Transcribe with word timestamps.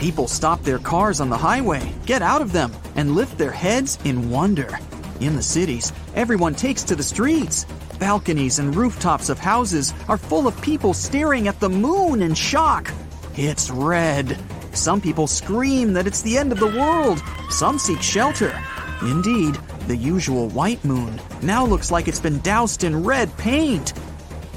People 0.00 0.26
stop 0.26 0.62
their 0.62 0.78
cars 0.78 1.20
on 1.20 1.28
the 1.28 1.36
highway, 1.36 1.92
get 2.06 2.22
out 2.22 2.40
of 2.40 2.52
them, 2.52 2.72
and 2.96 3.14
lift 3.14 3.36
their 3.36 3.50
heads 3.50 3.98
in 4.06 4.30
wonder. 4.30 4.78
In 5.20 5.36
the 5.36 5.42
cities, 5.42 5.92
everyone 6.14 6.54
takes 6.54 6.82
to 6.84 6.96
the 6.96 7.02
streets. 7.02 7.66
Balconies 7.98 8.60
and 8.60 8.74
rooftops 8.74 9.28
of 9.28 9.38
houses 9.38 9.92
are 10.08 10.16
full 10.16 10.48
of 10.48 10.58
people 10.62 10.94
staring 10.94 11.48
at 11.48 11.60
the 11.60 11.68
moon 11.68 12.22
in 12.22 12.34
shock. 12.34 12.90
It's 13.36 13.68
red. 13.68 14.38
Some 14.72 15.02
people 15.02 15.26
scream 15.26 15.92
that 15.92 16.06
it's 16.06 16.22
the 16.22 16.38
end 16.38 16.50
of 16.50 16.60
the 16.60 16.78
world. 16.78 17.22
Some 17.50 17.78
seek 17.78 18.00
shelter. 18.00 18.58
Indeed, 19.02 19.56
the 19.86 19.96
usual 19.96 20.48
white 20.48 20.82
moon 20.82 21.20
now 21.42 21.66
looks 21.66 21.90
like 21.90 22.08
it's 22.08 22.20
been 22.20 22.40
doused 22.40 22.84
in 22.84 23.04
red 23.04 23.36
paint. 23.36 23.92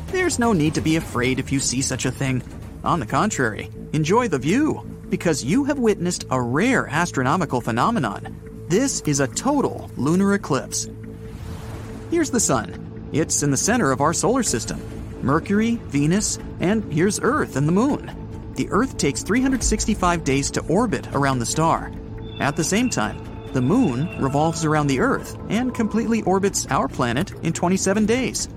There's 0.08 0.40
no 0.40 0.54
need 0.54 0.74
to 0.76 0.82
be 0.82 0.96
afraid 0.96 1.38
if 1.38 1.52
you 1.52 1.60
see 1.60 1.82
such 1.82 2.06
a 2.06 2.12
thing. 2.12 2.42
On 2.86 3.02
the 3.02 3.06
contrary, 3.06 3.70
enjoy 3.92 4.30
the 4.30 4.40
view, 4.40 4.93
because 5.14 5.44
you 5.44 5.64
have 5.64 5.78
witnessed 5.78 6.26
a 6.32 6.42
rare 6.42 6.88
astronomical 6.88 7.62
phenomenon. 7.62 8.66
This 8.68 9.00
is 9.02 9.20
a 9.20 9.28
total 9.28 9.92
lunar 9.96 10.34
eclipse. 10.34 10.90
Here's 12.10 12.32
the 12.32 12.40
Sun. 12.40 13.10
It's 13.14 13.44
in 13.44 13.52
the 13.52 13.56
center 13.56 13.92
of 13.92 14.02
our 14.02 14.12
solar 14.12 14.42
system. 14.42 14.82
Mercury, 15.22 15.76
Venus, 15.90 16.40
and 16.62 16.92
here's 16.92 17.20
Earth 17.22 17.58
and 17.58 17.68
the 17.68 17.72
Moon. 17.72 18.54
The 18.56 18.68
Earth 18.72 18.98
takes 18.98 19.22
365 19.22 20.24
days 20.24 20.50
to 20.50 20.62
orbit 20.62 21.08
around 21.14 21.38
the 21.38 21.46
star. 21.46 21.92
At 22.40 22.56
the 22.56 22.64
same 22.64 22.90
time, 22.90 23.24
the 23.54 23.62
Moon 23.62 24.20
revolves 24.20 24.66
around 24.66 24.88
the 24.88 25.00
Earth 25.00 25.38
and 25.48 25.76
completely 25.76 26.24
orbits 26.24 26.66
our 26.72 26.88
planet 26.88 27.34
in 27.44 27.54
27 27.54 28.08
days. 28.08 28.50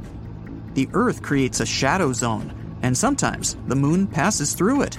The 0.72 0.88
Earth 0.94 1.20
creates 1.22 1.60
a 1.60 1.66
shadow 1.66 2.14
zone, 2.14 2.78
and 2.80 2.96
sometimes 2.96 3.58
the 3.66 3.76
Moon 3.76 4.06
passes 4.06 4.54
through 4.54 4.80
it. 4.80 4.98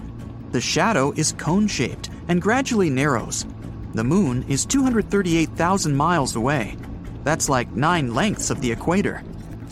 The 0.57 0.61
shadow 0.61 1.13
is 1.15 1.33
cone 1.33 1.67
shaped 1.67 2.09
and 2.27 2.41
gradually 2.41 2.89
narrows. 2.89 3.45
The 3.93 4.03
Moon 4.03 4.43
is 4.49 4.65
238,000 4.65 5.95
miles 5.95 6.35
away. 6.35 6.75
That's 7.23 7.47
like 7.47 7.73
nine 7.73 8.15
lengths 8.15 8.49
of 8.49 8.59
the 8.59 8.71
equator. 8.71 9.21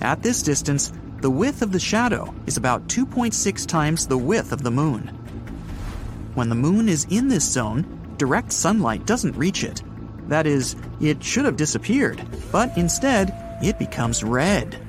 At 0.02 0.22
this 0.22 0.44
distance, 0.44 0.94
the 1.22 1.32
width 1.32 1.64
of 1.64 1.72
the 1.72 1.80
shadow 1.80 2.32
is 2.46 2.58
about 2.58 2.86
2.6 2.86 3.66
times 3.66 4.06
the 4.06 4.16
width 4.20 4.52
of 4.52 4.62
the 4.62 4.70
Moon. 4.70 5.08
When 6.36 6.50
the 6.50 6.54
Moon 6.54 6.88
is 6.88 7.08
in 7.10 7.30
this 7.30 7.52
zone, 7.52 8.14
direct 8.18 8.52
sunlight 8.52 9.08
doesn't 9.08 9.36
reach 9.36 9.64
it. 9.64 9.82
That 10.28 10.46
is, 10.46 10.76
it 11.02 11.24
should 11.24 11.46
have 11.46 11.58
disappeared, 11.58 12.24
but 12.52 12.78
instead, 12.78 13.34
it 13.64 13.80
becomes 13.80 14.24
red. 14.24 14.80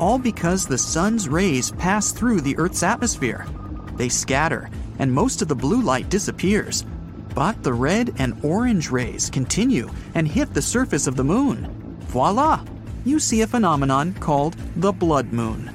All 0.00 0.18
because 0.18 0.66
the 0.66 0.78
sun's 0.78 1.28
rays 1.28 1.70
pass 1.70 2.10
through 2.10 2.40
the 2.40 2.58
Earth's 2.58 2.82
atmosphere. 2.82 3.46
They 3.96 4.08
scatter, 4.08 4.68
and 4.98 5.12
most 5.12 5.42
of 5.42 5.48
the 5.48 5.54
blue 5.54 5.82
light 5.82 6.08
disappears. 6.08 6.84
But 7.34 7.62
the 7.62 7.72
red 7.72 8.14
and 8.18 8.38
orange 8.44 8.90
rays 8.90 9.28
continue 9.28 9.90
and 10.14 10.28
hit 10.28 10.54
the 10.54 10.62
surface 10.62 11.06
of 11.06 11.16
the 11.16 11.24
moon. 11.24 11.96
Voila! 12.08 12.64
You 13.04 13.18
see 13.18 13.42
a 13.42 13.46
phenomenon 13.46 14.14
called 14.14 14.56
the 14.76 14.92
blood 14.92 15.32
moon. 15.32 15.70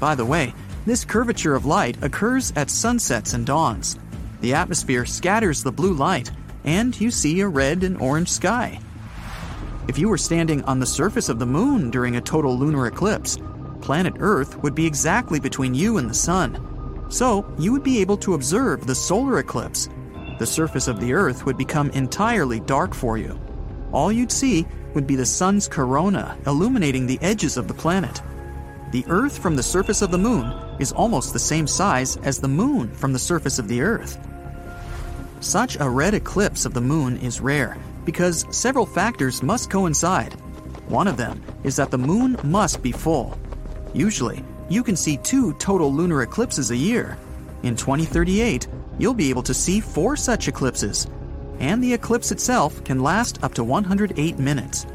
By 0.00 0.14
the 0.14 0.24
way, 0.24 0.54
this 0.86 1.04
curvature 1.04 1.54
of 1.54 1.66
light 1.66 2.02
occurs 2.02 2.52
at 2.56 2.70
sunsets 2.70 3.34
and 3.34 3.44
dawns. 3.44 3.98
The 4.40 4.54
atmosphere 4.54 5.04
scatters 5.04 5.62
the 5.62 5.72
blue 5.72 5.92
light, 5.92 6.30
and 6.64 6.98
you 7.00 7.10
see 7.10 7.40
a 7.40 7.48
red 7.48 7.84
and 7.84 8.00
orange 8.00 8.30
sky. 8.30 8.80
If 9.88 9.98
you 9.98 10.08
were 10.08 10.18
standing 10.18 10.62
on 10.64 10.80
the 10.80 10.86
surface 10.86 11.28
of 11.28 11.38
the 11.38 11.46
moon 11.46 11.90
during 11.90 12.16
a 12.16 12.20
total 12.20 12.58
lunar 12.58 12.86
eclipse, 12.86 13.38
planet 13.80 14.14
Earth 14.18 14.56
would 14.62 14.74
be 14.74 14.86
exactly 14.86 15.40
between 15.40 15.74
you 15.74 15.98
and 15.98 16.10
the 16.10 16.14
sun. 16.14 16.67
So, 17.08 17.50
you 17.58 17.72
would 17.72 17.82
be 17.82 18.00
able 18.00 18.18
to 18.18 18.34
observe 18.34 18.86
the 18.86 18.94
solar 18.94 19.38
eclipse. 19.38 19.88
The 20.38 20.46
surface 20.46 20.88
of 20.88 21.00
the 21.00 21.12
Earth 21.14 21.46
would 21.46 21.56
become 21.56 21.90
entirely 21.90 22.60
dark 22.60 22.94
for 22.94 23.16
you. 23.16 23.40
All 23.92 24.12
you'd 24.12 24.30
see 24.30 24.66
would 24.94 25.06
be 25.06 25.16
the 25.16 25.26
sun's 25.26 25.68
corona 25.68 26.36
illuminating 26.46 27.06
the 27.06 27.18
edges 27.22 27.56
of 27.56 27.66
the 27.66 27.74
planet. 27.74 28.22
The 28.92 29.04
Earth 29.08 29.38
from 29.38 29.56
the 29.56 29.62
surface 29.62 30.02
of 30.02 30.10
the 30.10 30.18
moon 30.18 30.52
is 30.78 30.92
almost 30.92 31.32
the 31.32 31.38
same 31.38 31.66
size 31.66 32.16
as 32.18 32.38
the 32.38 32.48
moon 32.48 32.92
from 32.94 33.12
the 33.12 33.18
surface 33.18 33.58
of 33.58 33.68
the 33.68 33.80
Earth. 33.80 34.18
Such 35.40 35.78
a 35.80 35.88
red 35.88 36.14
eclipse 36.14 36.64
of 36.64 36.74
the 36.74 36.80
moon 36.80 37.16
is 37.18 37.40
rare 37.40 37.76
because 38.04 38.46
several 38.50 38.86
factors 38.86 39.42
must 39.42 39.70
coincide. 39.70 40.32
One 40.88 41.06
of 41.06 41.16
them 41.16 41.42
is 41.64 41.76
that 41.76 41.90
the 41.90 41.98
moon 41.98 42.38
must 42.42 42.82
be 42.82 42.92
full. 42.92 43.38
Usually, 43.92 44.42
you 44.68 44.82
can 44.82 44.96
see 44.96 45.16
two 45.16 45.54
total 45.54 45.92
lunar 45.92 46.22
eclipses 46.22 46.70
a 46.70 46.76
year. 46.76 47.18
In 47.62 47.74
2038, 47.74 48.68
you'll 48.98 49.14
be 49.14 49.30
able 49.30 49.42
to 49.42 49.54
see 49.54 49.80
four 49.80 50.16
such 50.16 50.48
eclipses, 50.48 51.06
and 51.58 51.82
the 51.82 51.92
eclipse 51.92 52.30
itself 52.30 52.82
can 52.84 53.02
last 53.02 53.42
up 53.42 53.54
to 53.54 53.64
108 53.64 54.38
minutes. 54.38 54.86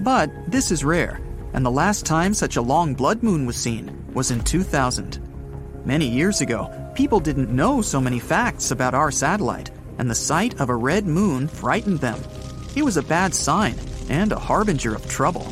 But 0.00 0.30
this 0.46 0.70
is 0.70 0.84
rare, 0.84 1.20
and 1.52 1.64
the 1.64 1.70
last 1.70 2.06
time 2.06 2.34
such 2.34 2.56
a 2.56 2.62
long 2.62 2.94
blood 2.94 3.22
moon 3.22 3.46
was 3.46 3.56
seen 3.56 4.04
was 4.14 4.30
in 4.30 4.42
2000. 4.42 5.20
Many 5.84 6.08
years 6.08 6.40
ago, 6.40 6.70
people 6.94 7.20
didn't 7.20 7.50
know 7.50 7.82
so 7.82 8.00
many 8.00 8.18
facts 8.18 8.70
about 8.70 8.94
our 8.94 9.10
satellite, 9.10 9.70
and 9.98 10.10
the 10.10 10.14
sight 10.14 10.60
of 10.60 10.70
a 10.70 10.76
red 10.76 11.06
moon 11.06 11.48
frightened 11.48 12.00
them. 12.00 12.20
It 12.76 12.84
was 12.84 12.96
a 12.96 13.02
bad 13.02 13.34
sign 13.34 13.76
and 14.08 14.32
a 14.32 14.38
harbinger 14.38 14.94
of 14.94 15.08
trouble. 15.08 15.46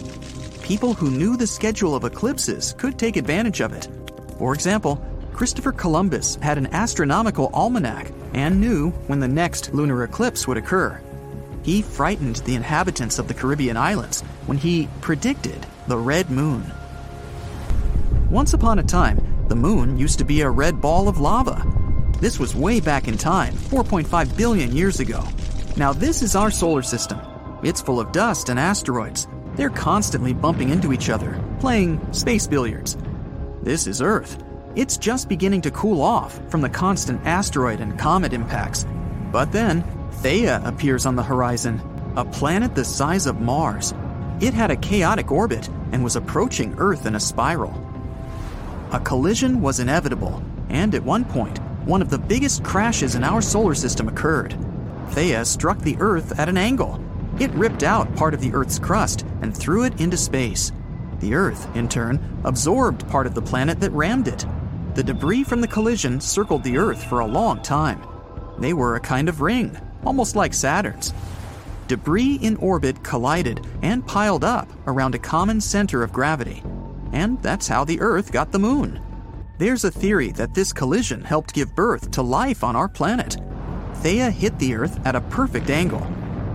People 0.66 0.94
who 0.94 1.12
knew 1.12 1.36
the 1.36 1.46
schedule 1.46 1.94
of 1.94 2.02
eclipses 2.02 2.74
could 2.76 2.98
take 2.98 3.16
advantage 3.16 3.60
of 3.60 3.72
it. 3.72 3.88
For 4.36 4.52
example, 4.52 5.00
Christopher 5.32 5.70
Columbus 5.70 6.34
had 6.42 6.58
an 6.58 6.66
astronomical 6.72 7.50
almanac 7.54 8.10
and 8.34 8.60
knew 8.60 8.90
when 9.06 9.20
the 9.20 9.28
next 9.28 9.72
lunar 9.72 10.02
eclipse 10.02 10.48
would 10.48 10.56
occur. 10.56 11.00
He 11.62 11.82
frightened 11.82 12.36
the 12.38 12.56
inhabitants 12.56 13.20
of 13.20 13.28
the 13.28 13.34
Caribbean 13.34 13.76
islands 13.76 14.22
when 14.46 14.58
he 14.58 14.88
predicted 15.02 15.64
the 15.86 15.98
red 15.98 16.30
moon. 16.30 16.64
Once 18.28 18.52
upon 18.52 18.80
a 18.80 18.82
time, 18.82 19.20
the 19.46 19.54
moon 19.54 19.96
used 19.96 20.18
to 20.18 20.24
be 20.24 20.40
a 20.40 20.50
red 20.50 20.80
ball 20.80 21.06
of 21.06 21.20
lava. 21.20 21.64
This 22.18 22.40
was 22.40 22.56
way 22.56 22.80
back 22.80 23.06
in 23.06 23.16
time, 23.16 23.54
4.5 23.54 24.36
billion 24.36 24.74
years 24.74 24.98
ago. 24.98 25.22
Now, 25.76 25.92
this 25.92 26.22
is 26.22 26.34
our 26.34 26.50
solar 26.50 26.82
system. 26.82 27.20
It's 27.62 27.80
full 27.80 28.00
of 28.00 28.10
dust 28.10 28.48
and 28.48 28.58
asteroids. 28.58 29.28
They're 29.56 29.70
constantly 29.70 30.34
bumping 30.34 30.68
into 30.68 30.92
each 30.92 31.08
other, 31.08 31.42
playing 31.60 32.12
space 32.12 32.46
billiards. 32.46 32.96
This 33.62 33.86
is 33.86 34.02
Earth. 34.02 34.42
It's 34.74 34.98
just 34.98 35.30
beginning 35.30 35.62
to 35.62 35.70
cool 35.70 36.02
off 36.02 36.38
from 36.50 36.60
the 36.60 36.68
constant 36.68 37.26
asteroid 37.26 37.80
and 37.80 37.98
comet 37.98 38.34
impacts. 38.34 38.86
But 39.32 39.50
then, 39.52 39.82
Theia 40.22 40.64
appears 40.66 41.06
on 41.06 41.16
the 41.16 41.22
horizon, 41.22 41.80
a 42.16 42.24
planet 42.24 42.74
the 42.74 42.84
size 42.84 43.26
of 43.26 43.40
Mars. 43.40 43.94
It 44.40 44.52
had 44.52 44.70
a 44.70 44.76
chaotic 44.76 45.32
orbit 45.32 45.68
and 45.92 46.04
was 46.04 46.16
approaching 46.16 46.74
Earth 46.76 47.06
in 47.06 47.14
a 47.14 47.20
spiral. 47.20 47.74
A 48.92 49.00
collision 49.00 49.62
was 49.62 49.80
inevitable, 49.80 50.42
and 50.68 50.94
at 50.94 51.02
one 51.02 51.24
point, 51.24 51.58
one 51.86 52.02
of 52.02 52.10
the 52.10 52.18
biggest 52.18 52.62
crashes 52.62 53.14
in 53.14 53.24
our 53.24 53.40
solar 53.40 53.74
system 53.74 54.08
occurred. 54.08 54.54
Theia 55.08 55.46
struck 55.46 55.78
the 55.78 55.96
Earth 55.98 56.38
at 56.38 56.50
an 56.50 56.58
angle. 56.58 57.02
It 57.38 57.50
ripped 57.50 57.82
out 57.82 58.14
part 58.16 58.32
of 58.32 58.40
the 58.40 58.52
Earth's 58.54 58.78
crust 58.78 59.26
and 59.42 59.54
threw 59.54 59.84
it 59.84 60.00
into 60.00 60.16
space. 60.16 60.72
The 61.20 61.34
Earth, 61.34 61.68
in 61.76 61.88
turn, 61.88 62.40
absorbed 62.44 63.06
part 63.08 63.26
of 63.26 63.34
the 63.34 63.42
planet 63.42 63.78
that 63.80 63.92
rammed 63.92 64.28
it. 64.28 64.46
The 64.94 65.02
debris 65.02 65.44
from 65.44 65.60
the 65.60 65.68
collision 65.68 66.20
circled 66.20 66.62
the 66.62 66.78
Earth 66.78 67.04
for 67.04 67.20
a 67.20 67.26
long 67.26 67.62
time. 67.62 68.00
They 68.58 68.72
were 68.72 68.96
a 68.96 69.00
kind 69.00 69.28
of 69.28 69.42
ring, 69.42 69.78
almost 70.04 70.34
like 70.34 70.54
Saturn's. 70.54 71.12
Debris 71.88 72.38
in 72.40 72.56
orbit 72.56 73.04
collided 73.04 73.66
and 73.82 74.06
piled 74.06 74.42
up 74.42 74.68
around 74.86 75.14
a 75.14 75.18
common 75.18 75.60
center 75.60 76.02
of 76.02 76.12
gravity. 76.12 76.62
And 77.12 77.40
that's 77.42 77.68
how 77.68 77.84
the 77.84 78.00
Earth 78.00 78.32
got 78.32 78.50
the 78.50 78.58
moon. 78.58 79.00
There's 79.58 79.84
a 79.84 79.90
theory 79.90 80.32
that 80.32 80.54
this 80.54 80.72
collision 80.72 81.22
helped 81.22 81.54
give 81.54 81.74
birth 81.74 82.10
to 82.12 82.22
life 82.22 82.64
on 82.64 82.76
our 82.76 82.88
planet. 82.88 83.36
Theia 84.02 84.30
hit 84.30 84.58
the 84.58 84.74
Earth 84.74 84.98
at 85.06 85.16
a 85.16 85.20
perfect 85.20 85.68
angle. 85.68 86.06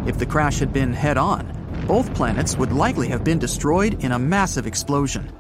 If 0.06 0.18
the 0.18 0.26
crash 0.26 0.60
had 0.60 0.74
been 0.74 0.94
head 0.94 1.18
on, 1.18 1.46
both 1.88 2.14
planets 2.14 2.58
would 2.58 2.72
likely 2.72 3.10
have 3.10 3.24
been 3.24 3.40
destroyed 3.40 4.04
in 4.04 4.12
a 4.12 4.20
massive 4.20 4.66
explosion. 4.66 5.32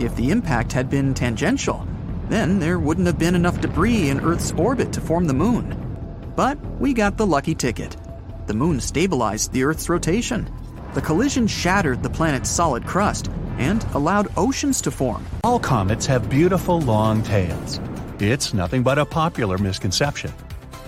If 0.00 0.14
the 0.16 0.30
impact 0.30 0.72
had 0.72 0.90
been 0.90 1.14
tangential, 1.14 1.86
then 2.28 2.58
there 2.58 2.78
wouldn't 2.78 3.06
have 3.06 3.18
been 3.18 3.34
enough 3.34 3.60
debris 3.60 4.10
in 4.10 4.20
Earth's 4.20 4.52
orbit 4.52 4.92
to 4.92 5.00
form 5.00 5.26
the 5.26 5.34
moon. 5.34 5.74
But 6.36 6.58
we 6.78 6.92
got 6.92 7.16
the 7.16 7.26
lucky 7.26 7.54
ticket. 7.54 7.96
The 8.46 8.54
moon 8.54 8.80
stabilized 8.80 9.52
the 9.52 9.64
Earth's 9.64 9.88
rotation. 9.88 10.48
The 10.94 11.02
collision 11.02 11.46
shattered 11.46 12.02
the 12.02 12.10
planet's 12.10 12.50
solid 12.50 12.86
crust 12.86 13.30
and 13.58 13.84
allowed 13.94 14.28
oceans 14.36 14.80
to 14.82 14.90
form. 14.90 15.24
All 15.44 15.60
comets 15.60 16.06
have 16.06 16.30
beautiful 16.30 16.80
long 16.80 17.22
tails. 17.22 17.80
It's 18.20 18.54
nothing 18.54 18.82
but 18.82 18.98
a 18.98 19.04
popular 19.04 19.58
misconception. 19.58 20.32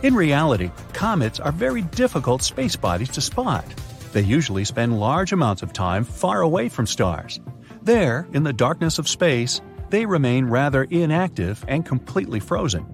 In 0.02 0.14
reality, 0.14 0.70
comets 0.94 1.40
are 1.40 1.52
very 1.52 1.82
difficult 1.82 2.42
space 2.42 2.74
bodies 2.74 3.10
to 3.10 3.20
spot. 3.20 3.66
They 4.14 4.22
usually 4.22 4.64
spend 4.64 4.98
large 4.98 5.32
amounts 5.32 5.62
of 5.62 5.74
time 5.74 6.04
far 6.04 6.40
away 6.40 6.70
from 6.70 6.86
stars. 6.86 7.38
There, 7.82 8.26
in 8.32 8.42
the 8.42 8.52
darkness 8.54 8.98
of 8.98 9.06
space, 9.06 9.60
they 9.90 10.06
remain 10.06 10.46
rather 10.46 10.84
inactive 10.84 11.62
and 11.68 11.84
completely 11.84 12.40
frozen. 12.40 12.86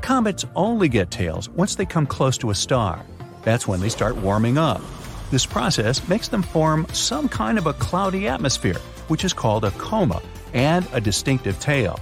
Comets 0.00 0.44
only 0.56 0.88
get 0.88 1.12
tails 1.12 1.48
once 1.50 1.76
they 1.76 1.86
come 1.86 2.06
close 2.06 2.36
to 2.38 2.50
a 2.50 2.54
star. 2.54 3.00
That's 3.42 3.68
when 3.68 3.80
they 3.80 3.88
start 3.88 4.16
warming 4.16 4.58
up. 4.58 4.82
This 5.30 5.46
process 5.46 6.08
makes 6.08 6.26
them 6.26 6.42
form 6.42 6.84
some 6.92 7.28
kind 7.28 7.58
of 7.58 7.68
a 7.68 7.74
cloudy 7.74 8.26
atmosphere, 8.26 8.78
which 9.06 9.24
is 9.24 9.32
called 9.32 9.64
a 9.64 9.70
coma, 9.72 10.20
and 10.52 10.84
a 10.92 11.00
distinctive 11.00 11.60
tail. 11.60 12.00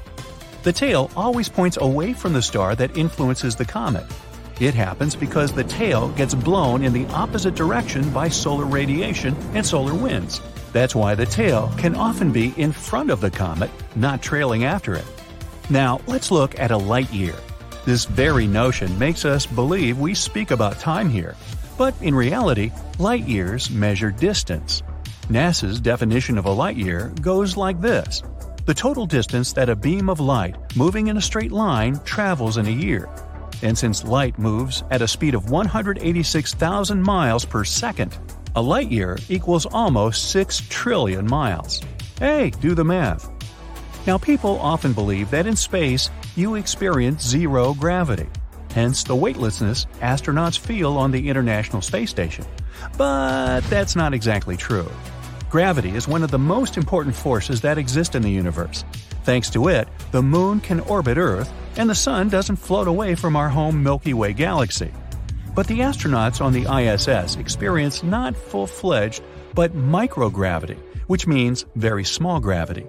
The 0.63 0.73
tail 0.73 1.11
always 1.15 1.51
points 1.51 1.77
away 1.77 2.15
from 2.15 2.33
the 2.33 2.41
star 2.41 2.75
that 2.77 2.97
influences 2.97 3.55
the 3.55 3.67
comet. 3.67 4.07
It 4.61 4.75
happens 4.75 5.15
because 5.15 5.53
the 5.53 5.65
tail 5.65 6.09
gets 6.11 6.35
blown 6.35 6.83
in 6.83 6.93
the 6.93 7.07
opposite 7.07 7.55
direction 7.55 8.11
by 8.11 8.29
solar 8.29 8.65
radiation 8.65 9.37
and 9.55 9.65
solar 9.65 9.95
winds. 9.95 10.41
That's 10.73 10.95
why 10.95 11.15
the 11.15 11.27
tail 11.27 11.73
can 11.79 11.95
often 11.95 12.33
be 12.33 12.53
in 12.57 12.73
front 12.73 13.11
of 13.11 13.21
the 13.21 13.31
comet, 13.31 13.71
not 13.95 14.21
trailing 14.21 14.65
after 14.65 14.95
it. 14.95 15.05
Now, 15.71 16.01
let's 16.07 16.31
look 16.31 16.59
at 16.59 16.73
a 16.73 16.77
light 16.77 17.13
year. 17.13 17.37
This 17.85 18.05
very 18.05 18.47
notion 18.47 18.99
makes 18.99 19.25
us 19.25 19.47
believe 19.47 19.99
we 19.99 20.13
speak 20.13 20.51
about 20.51 20.81
time 20.81 21.09
here. 21.09 21.37
But 21.77 21.95
in 22.03 22.15
reality, 22.15 22.73
light 22.99 23.29
years 23.29 23.71
measure 23.71 24.11
distance. 24.11 24.83
NASA's 25.29 25.81
definition 25.81 26.37
of 26.37 26.47
a 26.47 26.51
light 26.51 26.77
year 26.77 27.13
goes 27.21 27.57
like 27.57 27.81
this 27.81 28.23
the 28.67 28.75
total 28.75 29.07
distance 29.07 29.55
that 29.55 29.71
a 29.71 29.77
beam 29.77 30.11
of 30.11 30.21
light 30.21 30.55
moving 30.77 31.07
in 31.07 31.17
a 31.17 31.23
straight 31.23 31.53
line 31.53 31.99
travels 32.05 32.59
in 32.59 32.67
a 32.67 32.71
year. 32.71 33.09
And 33.63 33.77
since 33.77 34.05
light 34.05 34.39
moves 34.39 34.85
at 34.91 35.03
a 35.03 35.09
speed 35.09 35.35
of 35.35 35.51
186,000 35.51 37.03
miles 37.03 37.45
per 37.45 37.65
second, 37.65 38.17
a 38.55 38.63
light 38.63 38.91
year 38.91 39.19
equals 39.29 39.67
almost 39.67 40.31
6 40.31 40.63
trillion 40.69 41.27
miles. 41.27 41.81
Hey, 42.19 42.51
do 42.61 42.75
the 42.75 42.85
math. 42.85 43.31
Now, 44.07 44.17
people 44.17 44.59
often 44.61 44.93
believe 44.93 45.31
that 45.31 45.47
in 45.47 45.55
space 45.57 46.11
you 46.35 46.55
experience 46.55 47.27
zero 47.27 47.75
gravity, 47.75 48.27
hence 48.73 49.03
the 49.03 49.17
weightlessness 49.17 49.87
astronauts 50.01 50.59
feel 50.59 50.97
on 50.97 51.11
the 51.11 51.29
International 51.29 51.83
Space 51.83 52.11
Station. 52.11 52.45
But 52.97 53.61
that's 53.63 53.97
not 53.97 54.15
exactly 54.15 54.57
true. 54.57 54.91
Gravity 55.51 55.91
is 55.91 56.07
one 56.07 56.23
of 56.23 56.31
the 56.31 56.39
most 56.39 56.77
important 56.77 57.17
forces 57.17 57.61
that 57.63 57.79
exist 57.79 58.15
in 58.15 58.23
the 58.23 58.31
universe. 58.31 58.85
Thanks 59.25 59.51
to 59.51 59.69
it, 59.69 59.89
the 60.11 60.23
Moon 60.23 60.61
can 60.61 60.81
orbit 60.81 61.19
Earth, 61.19 61.53
and 61.79 61.89
the 61.89 61.95
Sun 61.95 62.29
doesn't 62.29 62.57
float 62.57 62.89
away 62.89 63.15
from 63.15 63.37
our 63.37 63.49
home 63.49 63.83
Milky 63.83 64.13
Way 64.13 64.33
galaxy. 64.33 64.93
But 65.55 65.67
the 65.67 65.81
astronauts 65.81 66.41
on 66.41 66.53
the 66.53 66.67
ISS 66.67 67.37
experience 67.37 68.03
not 68.03 68.37
full 68.37 68.67
fledged, 68.67 69.23
but 69.55 69.75
microgravity, 69.75 70.77
which 71.07 71.27
means 71.27 71.65
very 71.77 72.05
small 72.05 72.41
gravity. 72.41 72.87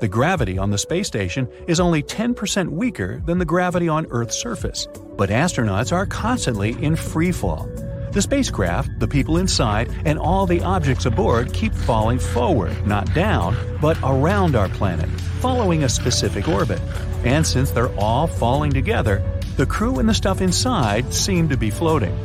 The 0.00 0.08
gravity 0.08 0.58
on 0.58 0.70
the 0.70 0.78
space 0.78 1.08
station 1.08 1.48
is 1.66 1.80
only 1.80 2.02
10% 2.02 2.68
weaker 2.68 3.20
than 3.26 3.38
the 3.38 3.44
gravity 3.44 3.88
on 3.88 4.06
Earth's 4.10 4.38
surface, 4.38 4.86
but 5.16 5.30
astronauts 5.30 5.92
are 5.92 6.06
constantly 6.06 6.80
in 6.82 6.94
free 6.94 7.32
fall. 7.32 7.68
The 8.12 8.22
spacecraft, 8.22 9.00
the 9.00 9.08
people 9.08 9.36
inside, 9.36 9.92
and 10.04 10.18
all 10.18 10.46
the 10.46 10.62
objects 10.62 11.06
aboard 11.06 11.52
keep 11.52 11.74
falling 11.74 12.18
forward, 12.18 12.86
not 12.86 13.12
down, 13.12 13.56
but 13.82 13.98
around 14.02 14.56
our 14.56 14.68
planet, 14.70 15.10
following 15.40 15.84
a 15.84 15.88
specific 15.88 16.48
orbit. 16.48 16.80
And 17.24 17.46
since 17.46 17.70
they're 17.70 17.94
all 17.98 18.26
falling 18.26 18.72
together, 18.72 19.22
the 19.56 19.66
crew 19.66 19.98
and 19.98 20.08
the 20.08 20.14
stuff 20.14 20.40
inside 20.40 21.12
seem 21.12 21.48
to 21.48 21.56
be 21.56 21.70
floating. 21.70 22.16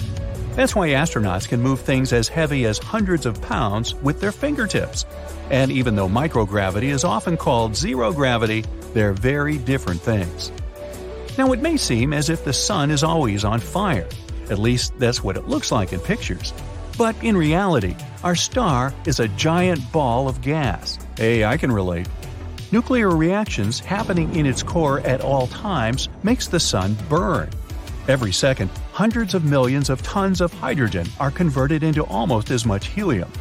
That's 0.56 0.76
why 0.76 0.90
astronauts 0.90 1.48
can 1.48 1.62
move 1.62 1.82
things 1.82 2.14
as 2.14 2.28
heavy 2.28 2.66
as 2.66 2.78
hundreds 2.78 3.26
of 3.26 3.42
pounds 3.42 3.96
with 3.96 4.22
their 4.22 4.32
fingertips. 4.32 5.06
And 5.50 5.72
even 5.72 5.96
though 5.96 6.08
microgravity 6.08 6.90
is 6.90 7.04
often 7.04 7.38
called 7.38 7.76
zero 7.76 8.14
gravity, 8.14 8.64
they're 8.94 9.14
very 9.14 9.58
different 9.58 10.02
things. 10.02 10.52
Now, 11.40 11.52
it 11.54 11.62
may 11.62 11.78
seem 11.78 12.14
as 12.14 12.30
if 12.30 12.46
the 12.46 12.54
sun 12.54 12.92
is 12.92 13.04
always 13.04 13.44
on 13.44 13.60
fire, 13.60 14.08
at 14.52 14.60
least 14.60 14.94
that's 15.00 15.24
what 15.24 15.38
it 15.38 15.48
looks 15.48 15.72
like 15.72 15.92
in 15.92 16.00
pictures. 16.00 16.54
But 16.96 17.16
in 17.24 17.36
reality, 17.36 17.96
our 18.24 18.36
star 18.36 18.94
is 19.08 19.20
a 19.20 19.28
giant 19.30 19.92
ball 19.92 20.28
of 20.28 20.42
gas. 20.42 21.00
Hey, 21.18 21.44
I 21.44 21.58
can 21.58 21.72
relate. 21.72 22.08
Nuclear 22.74 23.16
reactions 23.16 23.80
happening 23.80 24.36
in 24.36 24.48
its 24.48 24.64
core 24.64 25.00
at 25.02 25.22
all 25.22 25.46
times 25.46 26.10
makes 26.24 26.48
the 26.48 26.60
sun 26.60 26.98
burn. 27.08 27.48
Every 28.08 28.32
second, 28.32 28.72
hundreds 28.94 29.36
of 29.36 29.46
millions 29.46 29.92
of 29.92 30.02
tons 30.02 30.42
of 30.42 30.52
hydrogen 30.52 31.06
are 31.20 31.30
converted 31.30 31.84
into 31.84 32.04
almost 32.06 32.50
as 32.50 32.66
much 32.66 32.88
helium. 32.88 33.32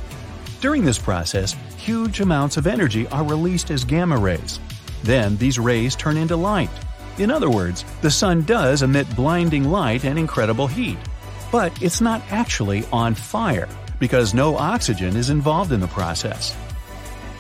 During 0.61 0.85
this 0.85 0.99
process, 0.99 1.57
huge 1.79 2.21
amounts 2.21 2.59
of 2.59 2.67
energy 2.67 3.09
are 3.09 3.25
released 3.25 3.71
as 3.71 3.87
gamma 3.87 4.19
rays. 4.19 4.61
Then 5.03 5.39
these 5.39 5.59
rays 5.59 5.97
turn 5.97 6.19
into 6.19 6.37
light. 6.37 6.69
In 7.17 7.31
other 7.31 7.49
words, 7.49 7.87
the 8.03 8.11
sun 8.11 8.43
does 8.43 8.83
emit 8.83 9.17
blinding 9.17 9.65
light 9.65 10.05
and 10.05 10.19
incredible 10.19 10.67
heat. 10.67 10.99
But 11.51 11.73
it's 11.81 12.03
not 12.03 12.21
actually 12.31 12.85
on 12.93 13.15
fire, 13.15 13.71
because 13.99 14.35
no 14.35 14.59
oxygen 14.59 15.17
is 15.17 15.31
involved 15.31 15.73
in 15.73 15.81
the 15.81 15.89
process. 15.89 16.55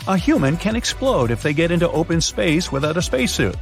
A 0.08 0.16
human 0.16 0.56
can 0.56 0.74
explode 0.74 1.30
if 1.30 1.44
they 1.44 1.52
get 1.52 1.70
into 1.70 1.88
open 1.88 2.20
space 2.20 2.72
without 2.72 2.96
a 2.96 3.02
spacesuit. 3.02 3.54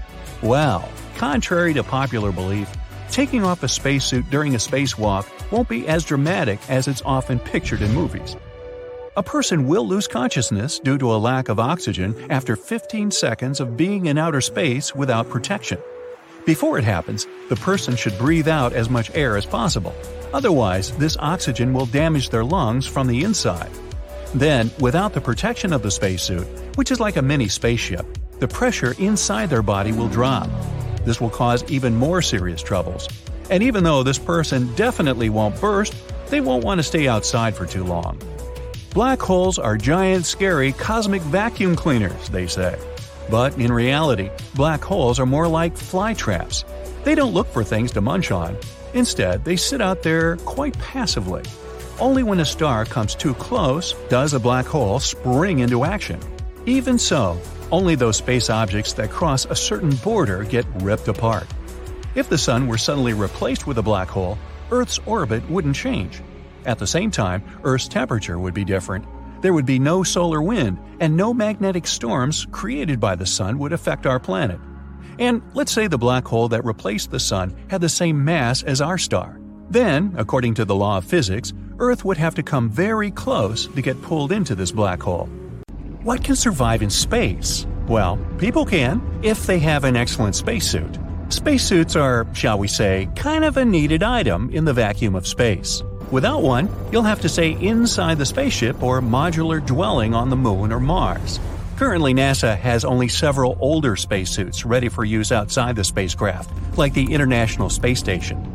Well, 0.43 0.89
contrary 1.17 1.75
to 1.75 1.85
popular 1.85 2.33
belief, 2.33 2.67
taking 3.11 3.45
off 3.45 3.63
a 3.63 3.69
spacesuit 3.69 4.31
during 4.31 4.55
a 4.55 4.59
spacewalk 4.59 5.29
won't 5.53 5.69
be 5.69 5.87
as 5.87 6.03
dramatic 6.03 6.59
as 6.71 6.89
it's 6.89 7.03
often 7.05 7.41
pictured 7.41 7.83
in 7.83 7.93
movies. 7.93 8.37
A 9.19 9.23
person 9.23 9.67
will 9.67 9.87
lose 9.87 10.09
consciousness 10.09 10.79
due 10.79 10.97
to 10.97 11.13
a 11.13 11.21
lack 11.21 11.51
of 11.51 11.61
oxygen 11.61 12.17
after 12.31 12.57
15 12.57 13.11
seconds 13.11 13.61
of 13.61 13.77
being 13.77 14.07
in 14.07 14.17
outer 14.17 14.41
space 14.41 14.95
without 14.95 15.29
protection. 15.29 15.79
Before 16.47 16.79
it 16.79 16.85
happens, 16.85 17.27
the 17.51 17.57
person 17.57 17.97
should 17.97 18.17
breathe 18.17 18.49
out 18.49 18.73
as 18.73 18.89
much 18.89 19.15
air 19.15 19.37
as 19.37 19.45
possible. 19.45 19.95
Otherwise, 20.33 20.93
this 20.93 21.19
oxygen 21.19 21.75
will 21.75 21.85
damage 21.85 22.31
their 22.31 22.45
lungs 22.45 22.87
from 22.87 23.09
the 23.09 23.25
inside. 23.25 23.71
Then, 24.35 24.71
without 24.79 25.13
the 25.13 25.21
protection 25.21 25.73
of 25.73 25.83
the 25.83 25.91
spacesuit, 25.91 26.47
which 26.77 26.91
is 26.91 27.01
like 27.01 27.17
a 27.17 27.23
mini 27.23 27.49
spaceship, 27.49 28.07
the 28.39 28.49
pressure 28.49 28.95
inside 28.99 29.51
their 29.51 29.63
body 29.63 29.93
will 29.93 30.09
drop. 30.09 30.49
This 31.05 31.21
will 31.21 31.31
cause 31.31 31.65
even 31.71 31.97
more 31.97 32.23
serious 32.23 32.63
troubles. 32.63 33.09
And 33.51 33.63
even 33.63 33.83
though 33.83 34.03
this 34.03 34.19
person 34.19 34.73
definitely 34.77 35.29
won't 35.29 35.61
burst, 35.61 35.95
they 36.29 36.41
won't 36.41 36.65
want 36.65 36.79
to 36.79 36.85
stay 36.85 37.09
outside 37.09 37.57
for 37.57 37.67
too 37.67 37.83
long. 37.83 38.21
Black 38.95 39.21
holes 39.21 39.59
are 39.59 39.77
giant, 39.77 40.27
scary 40.27 40.73
cosmic 40.73 41.23
vacuum 41.23 41.75
cleaners, 41.75 42.29
they 42.29 42.47
say. 42.47 42.79
But 43.29 43.59
in 43.59 43.73
reality, 43.73 44.31
black 44.55 44.83
holes 44.83 45.21
are 45.21 45.27
more 45.27 45.49
like 45.49 45.77
fly 45.77 46.15
traps. 46.15 46.65
They 47.05 47.15
don't 47.15 47.35
look 47.35 47.47
for 47.49 47.65
things 47.65 47.93
to 47.93 48.01
munch 48.01 48.31
on. 48.31 48.57
Instead, 48.95 49.45
they 49.45 49.57
sit 49.57 49.81
out 49.81 50.03
there 50.03 50.37
quite 50.39 50.77
passively. 50.79 51.43
Only 52.01 52.23
when 52.23 52.41
a 52.41 52.45
star 52.47 52.87
comes 52.87 53.15
too 53.15 53.35
close 53.35 53.95
does 54.09 54.33
a 54.33 54.41
black 54.41 54.65
hole 54.65 55.01
spring 55.01 55.59
into 55.59 55.85
action. 55.85 56.19
Even 56.65 56.99
so, 56.99 57.39
only 57.71 57.95
those 57.95 58.17
space 58.17 58.49
objects 58.49 58.95
that 58.95 59.11
cross 59.11 59.45
a 59.45 59.55
certain 59.55 59.95
border 59.97 60.45
get 60.45 60.65
ripped 60.77 61.09
apart. 61.09 61.47
If 62.15 62.31
the 62.31 62.39
Sun 62.39 62.69
were 62.69 62.79
suddenly 62.79 63.13
replaced 63.13 63.67
with 63.67 63.77
a 63.77 63.83
black 63.83 64.09
hole, 64.09 64.39
Earth's 64.71 64.99
orbit 65.05 65.49
wouldn't 65.51 65.77
change. 65.77 66.23
At 66.65 66.79
the 66.79 66.87
same 66.87 67.11
time, 67.11 67.45
Earth's 67.65 67.87
temperature 67.87 68.39
would 68.39 68.55
be 68.55 68.65
different, 68.65 69.05
there 69.43 69.53
would 69.53 69.67
be 69.67 69.79
no 69.79 70.03
solar 70.03 70.43
wind, 70.43 70.79
and 71.01 71.17
no 71.17 71.33
magnetic 71.33 71.87
storms 71.87 72.47
created 72.51 73.01
by 73.01 73.15
the 73.15 73.27
Sun 73.27 73.59
would 73.59 73.73
affect 73.73 74.07
our 74.07 74.21
planet. 74.21 74.61
And 75.19 75.43
let's 75.55 75.73
say 75.73 75.87
the 75.87 75.99
black 75.99 76.27
hole 76.27 76.49
that 76.49 76.65
replaced 76.65 77.11
the 77.11 77.21
Sun 77.21 77.57
had 77.69 77.81
the 77.81 77.89
same 77.89 78.25
mass 78.25 78.63
as 78.63 78.81
our 78.81 78.99
star. 78.99 79.39
Then, 79.71 80.15
according 80.17 80.55
to 80.55 80.65
the 80.65 80.75
law 80.75 80.99
of 80.99 81.05
physics, 81.05 81.53
Earth 81.81 82.05
would 82.05 82.19
have 82.19 82.35
to 82.35 82.43
come 82.43 82.69
very 82.69 83.11
close 83.11 83.67
to 83.67 83.81
get 83.81 84.01
pulled 84.03 84.33
into 84.33 84.55
this 84.55 84.71
black 84.71 85.03
hole. 85.03 85.27
What 86.03 86.23
can 86.23 86.37
survive 86.37 86.83
in 86.83 86.91
space? 86.91 87.67
Well, 87.89 88.19
people 88.39 88.67
can, 88.67 89.03
if 89.23 89.47
they 89.47 89.59
have 89.61 89.85
an 89.85 89.97
excellent 89.97 90.37
spacesuit. 90.37 90.99
Spacesuits 91.31 91.97
are, 91.97 92.27
shall 92.35 92.59
we 92.59 92.69
say, 92.69 93.09
kind 93.17 93.45
of 93.45 93.57
a 93.57 93.65
needed 93.65 94.03
item 94.03 94.51
in 94.51 94.67
the 94.67 94.75
vacuum 94.75 95.15
of 95.15 95.27
space. 95.27 95.83
Without 96.11 96.43
one, 96.43 96.69
you'll 96.93 97.03
have 97.03 97.21
to 97.23 97.29
stay 97.29 97.53
inside 97.53 98.19
the 98.19 98.27
spaceship 98.27 98.83
or 98.83 99.01
modular 99.01 99.65
dwelling 99.65 100.13
on 100.13 100.29
the 100.29 100.37
Moon 100.37 100.73
or 100.73 100.81
Mars. 100.81 101.41
Currently, 101.77 102.13
NASA 102.13 102.59
has 102.59 102.85
only 102.85 103.09
several 103.09 103.57
older 103.59 103.97
spacesuits 103.97 104.67
ready 104.67 104.91
for 104.91 105.05
use 105.05 105.33
outside 105.33 105.77
the 105.77 105.85
spacecraft, 105.85 106.51
like 106.77 106.93
the 106.93 107.11
International 107.11 107.71
Space 107.71 108.01
Station. 108.01 108.50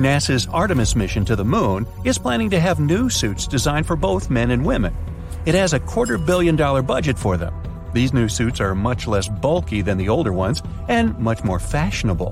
NASA's 0.00 0.46
Artemis 0.46 0.96
mission 0.96 1.26
to 1.26 1.36
the 1.36 1.44
Moon 1.44 1.86
is 2.04 2.16
planning 2.16 2.48
to 2.50 2.58
have 2.58 2.80
new 2.80 3.10
suits 3.10 3.46
designed 3.46 3.86
for 3.86 3.96
both 3.96 4.30
men 4.30 4.50
and 4.50 4.64
women. 4.64 4.96
It 5.44 5.54
has 5.54 5.74
a 5.74 5.80
quarter 5.80 6.16
billion 6.16 6.56
dollar 6.56 6.80
budget 6.80 7.18
for 7.18 7.36
them. 7.36 7.52
These 7.92 8.14
new 8.14 8.26
suits 8.26 8.62
are 8.62 8.74
much 8.74 9.06
less 9.06 9.28
bulky 9.28 9.82
than 9.82 9.98
the 9.98 10.08
older 10.08 10.32
ones 10.32 10.62
and 10.88 11.18
much 11.18 11.44
more 11.44 11.58
fashionable. 11.58 12.30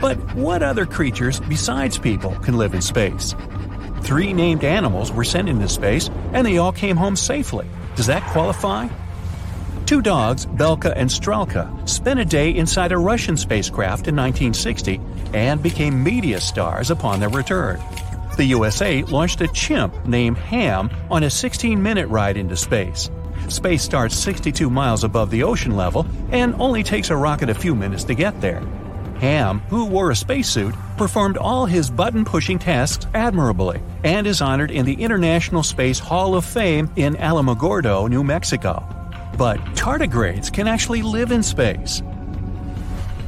But 0.00 0.16
what 0.34 0.62
other 0.62 0.86
creatures 0.86 1.38
besides 1.38 1.98
people 1.98 2.30
can 2.36 2.56
live 2.56 2.72
in 2.72 2.80
space? 2.80 3.34
Three 4.00 4.32
named 4.32 4.64
animals 4.64 5.12
were 5.12 5.22
sent 5.22 5.50
into 5.50 5.68
space, 5.68 6.08
and 6.32 6.46
they 6.46 6.56
all 6.56 6.72
came 6.72 6.96
home 6.96 7.16
safely. 7.16 7.66
Does 7.94 8.06
that 8.06 8.22
qualify? 8.32 8.88
Two 9.92 10.00
dogs, 10.00 10.46
Belka 10.46 10.94
and 10.96 11.10
Strelka, 11.10 11.86
spent 11.86 12.18
a 12.18 12.24
day 12.24 12.48
inside 12.48 12.92
a 12.92 12.96
Russian 12.96 13.36
spacecraft 13.36 14.08
in 14.08 14.16
1960 14.16 14.98
and 15.34 15.62
became 15.62 16.02
media 16.02 16.40
stars 16.40 16.90
upon 16.90 17.20
their 17.20 17.28
return. 17.28 17.78
The 18.38 18.46
USA 18.46 19.02
launched 19.02 19.42
a 19.42 19.48
chimp 19.48 20.06
named 20.06 20.38
Ham 20.38 20.88
on 21.10 21.24
a 21.24 21.28
16 21.28 21.82
minute 21.82 22.08
ride 22.08 22.38
into 22.38 22.56
space. 22.56 23.10
Space 23.48 23.82
starts 23.82 24.16
62 24.16 24.70
miles 24.70 25.04
above 25.04 25.30
the 25.30 25.42
ocean 25.42 25.76
level 25.76 26.06
and 26.30 26.54
only 26.54 26.82
takes 26.82 27.10
a 27.10 27.16
rocket 27.16 27.50
a 27.50 27.54
few 27.54 27.74
minutes 27.74 28.04
to 28.04 28.14
get 28.14 28.40
there. 28.40 28.62
Ham, 29.20 29.58
who 29.68 29.84
wore 29.84 30.10
a 30.10 30.16
spacesuit, 30.16 30.74
performed 30.96 31.36
all 31.36 31.66
his 31.66 31.90
button 31.90 32.24
pushing 32.24 32.58
tasks 32.58 33.06
admirably 33.12 33.82
and 34.04 34.26
is 34.26 34.40
honored 34.40 34.70
in 34.70 34.86
the 34.86 35.02
International 35.02 35.62
Space 35.62 35.98
Hall 35.98 36.34
of 36.34 36.46
Fame 36.46 36.90
in 36.96 37.14
Alamogordo, 37.16 38.08
New 38.08 38.24
Mexico. 38.24 39.01
But 39.36 39.58
tardigrades 39.74 40.52
can 40.52 40.68
actually 40.68 41.02
live 41.02 41.32
in 41.32 41.42
space. 41.42 42.02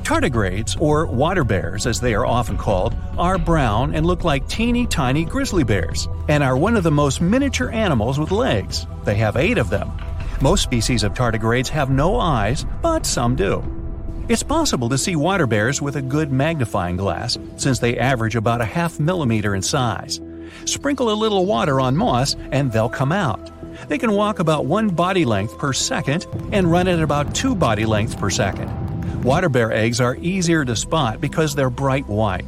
Tardigrades, 0.02 0.78
or 0.80 1.06
water 1.06 1.44
bears 1.44 1.86
as 1.86 1.98
they 1.98 2.14
are 2.14 2.26
often 2.26 2.58
called, 2.58 2.94
are 3.16 3.38
brown 3.38 3.94
and 3.94 4.04
look 4.04 4.22
like 4.22 4.46
teeny 4.48 4.86
tiny 4.86 5.24
grizzly 5.24 5.64
bears, 5.64 6.08
and 6.28 6.42
are 6.42 6.58
one 6.58 6.76
of 6.76 6.82
the 6.82 6.90
most 6.90 7.22
miniature 7.22 7.70
animals 7.70 8.18
with 8.18 8.30
legs. 8.30 8.86
They 9.04 9.14
have 9.14 9.36
eight 9.36 9.56
of 9.56 9.70
them. 9.70 9.90
Most 10.42 10.62
species 10.62 11.04
of 11.04 11.14
tardigrades 11.14 11.68
have 11.68 11.88
no 11.88 12.20
eyes, 12.20 12.66
but 12.82 13.06
some 13.06 13.34
do. 13.34 13.64
It's 14.28 14.42
possible 14.42 14.90
to 14.90 14.98
see 14.98 15.16
water 15.16 15.46
bears 15.46 15.80
with 15.80 15.96
a 15.96 16.02
good 16.02 16.30
magnifying 16.30 16.96
glass, 16.96 17.38
since 17.56 17.78
they 17.78 17.98
average 17.98 18.36
about 18.36 18.60
a 18.60 18.66
half 18.66 19.00
millimeter 19.00 19.54
in 19.54 19.62
size. 19.62 20.20
Sprinkle 20.66 21.10
a 21.10 21.14
little 21.14 21.46
water 21.46 21.80
on 21.80 21.96
moss, 21.96 22.36
and 22.52 22.70
they'll 22.72 22.90
come 22.90 23.12
out. 23.12 23.50
They 23.88 23.98
can 23.98 24.12
walk 24.12 24.38
about 24.38 24.66
one 24.66 24.88
body 24.88 25.24
length 25.24 25.58
per 25.58 25.72
second 25.72 26.26
and 26.52 26.70
run 26.70 26.88
at 26.88 27.00
about 27.00 27.34
two 27.34 27.54
body 27.54 27.84
lengths 27.86 28.14
per 28.14 28.30
second. 28.30 28.70
Water 29.22 29.48
bear 29.48 29.72
eggs 29.72 30.00
are 30.00 30.16
easier 30.16 30.64
to 30.64 30.76
spot 30.76 31.20
because 31.20 31.54
they're 31.54 31.70
bright 31.70 32.06
white. 32.06 32.44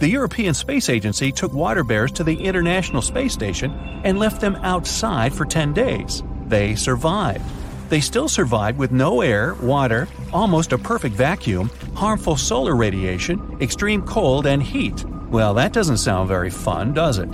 The 0.00 0.08
European 0.08 0.54
Space 0.54 0.88
Agency 0.88 1.30
took 1.30 1.52
water 1.52 1.84
bears 1.84 2.10
to 2.12 2.24
the 2.24 2.34
International 2.34 3.02
Space 3.02 3.32
Station 3.32 3.70
and 4.02 4.18
left 4.18 4.40
them 4.40 4.56
outside 4.56 5.32
for 5.32 5.44
10 5.44 5.72
days. 5.72 6.24
They 6.46 6.74
survived. 6.74 7.44
They 7.88 8.00
still 8.00 8.28
survived 8.28 8.78
with 8.78 8.90
no 8.90 9.20
air, 9.20 9.54
water, 9.62 10.08
almost 10.32 10.72
a 10.72 10.78
perfect 10.78 11.14
vacuum, 11.14 11.70
harmful 11.94 12.36
solar 12.36 12.74
radiation, 12.74 13.58
extreme 13.60 14.02
cold, 14.02 14.46
and 14.46 14.62
heat. 14.62 15.04
Well, 15.30 15.54
that 15.54 15.72
doesn't 15.72 15.98
sound 15.98 16.26
very 16.26 16.50
fun, 16.50 16.94
does 16.94 17.18
it? 17.18 17.28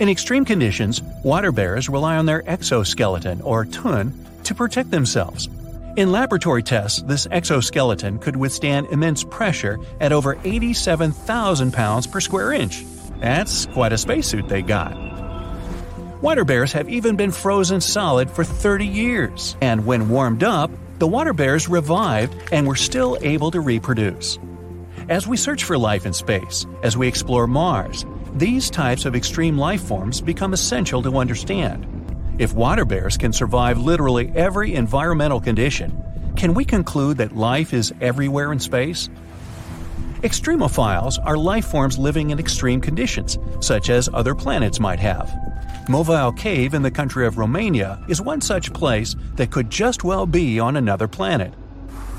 In 0.00 0.08
extreme 0.08 0.44
conditions, 0.44 1.02
water 1.24 1.50
bears 1.50 1.88
rely 1.88 2.18
on 2.18 2.26
their 2.26 2.48
exoskeleton, 2.48 3.40
or 3.40 3.64
tun, 3.64 4.14
to 4.44 4.54
protect 4.54 4.92
themselves. 4.92 5.48
In 5.96 6.12
laboratory 6.12 6.62
tests, 6.62 7.02
this 7.02 7.26
exoskeleton 7.32 8.20
could 8.20 8.36
withstand 8.36 8.86
immense 8.92 9.24
pressure 9.24 9.76
at 10.00 10.12
over 10.12 10.38
87,000 10.44 11.72
pounds 11.72 12.06
per 12.06 12.20
square 12.20 12.52
inch. 12.52 12.84
That's 13.20 13.66
quite 13.66 13.92
a 13.92 13.98
spacesuit 13.98 14.48
they 14.48 14.62
got. 14.62 14.96
Water 16.22 16.44
bears 16.44 16.72
have 16.74 16.88
even 16.88 17.16
been 17.16 17.32
frozen 17.32 17.80
solid 17.80 18.30
for 18.30 18.44
30 18.44 18.86
years, 18.86 19.56
and 19.60 19.84
when 19.84 20.08
warmed 20.08 20.44
up, 20.44 20.70
the 21.00 21.08
water 21.08 21.32
bears 21.32 21.68
revived 21.68 22.52
and 22.52 22.68
were 22.68 22.76
still 22.76 23.18
able 23.20 23.50
to 23.50 23.60
reproduce. 23.60 24.38
As 25.08 25.26
we 25.26 25.36
search 25.36 25.64
for 25.64 25.76
life 25.76 26.06
in 26.06 26.12
space, 26.12 26.66
as 26.84 26.96
we 26.96 27.08
explore 27.08 27.48
Mars, 27.48 28.04
these 28.34 28.70
types 28.70 29.04
of 29.04 29.14
extreme 29.14 29.56
life 29.56 29.82
forms 29.82 30.20
become 30.20 30.52
essential 30.52 31.02
to 31.02 31.18
understand. 31.18 31.86
If 32.38 32.54
water 32.54 32.84
bears 32.84 33.16
can 33.16 33.32
survive 33.32 33.78
literally 33.78 34.30
every 34.34 34.74
environmental 34.74 35.40
condition, 35.40 36.02
can 36.36 36.54
we 36.54 36.64
conclude 36.64 37.16
that 37.18 37.36
life 37.36 37.74
is 37.74 37.92
everywhere 38.00 38.52
in 38.52 38.60
space? 38.60 39.08
Extremophiles 40.22 41.18
are 41.24 41.36
life 41.36 41.66
forms 41.66 41.98
living 41.98 42.30
in 42.30 42.38
extreme 42.38 42.80
conditions, 42.80 43.38
such 43.60 43.88
as 43.88 44.08
other 44.12 44.34
planets 44.34 44.78
might 44.78 45.00
have. 45.00 45.28
Movile 45.88 46.36
Cave 46.36 46.74
in 46.74 46.82
the 46.82 46.90
country 46.90 47.26
of 47.26 47.38
Romania 47.38 47.98
is 48.08 48.20
one 48.20 48.40
such 48.40 48.72
place 48.72 49.16
that 49.36 49.50
could 49.50 49.70
just 49.70 50.04
well 50.04 50.26
be 50.26 50.60
on 50.60 50.76
another 50.76 51.08
planet. 51.08 51.54